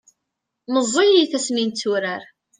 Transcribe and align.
meẓẓiyit 0.73 1.31
asmi 1.37 1.61
netturar 1.67 2.21